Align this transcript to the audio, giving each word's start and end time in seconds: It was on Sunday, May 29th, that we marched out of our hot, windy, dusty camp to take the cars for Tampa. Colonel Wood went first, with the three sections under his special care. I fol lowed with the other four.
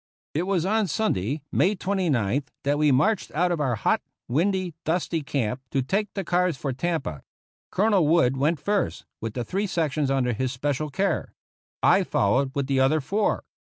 It 0.33 0.47
was 0.47 0.65
on 0.65 0.87
Sunday, 0.87 1.43
May 1.51 1.75
29th, 1.75 2.47
that 2.63 2.79
we 2.79 2.91
marched 2.91 3.29
out 3.35 3.51
of 3.51 3.61
our 3.61 3.75
hot, 3.75 4.01
windy, 4.27 4.73
dusty 4.83 5.21
camp 5.21 5.61
to 5.69 5.83
take 5.83 6.11
the 6.15 6.23
cars 6.23 6.57
for 6.57 6.73
Tampa. 6.73 7.21
Colonel 7.69 8.07
Wood 8.07 8.35
went 8.35 8.59
first, 8.59 9.05
with 9.21 9.35
the 9.35 9.45
three 9.45 9.67
sections 9.67 10.09
under 10.09 10.33
his 10.33 10.51
special 10.51 10.89
care. 10.89 11.35
I 11.83 12.03
fol 12.03 12.31
lowed 12.37 12.55
with 12.55 12.65
the 12.65 12.79
other 12.79 12.99
four. 12.99 13.43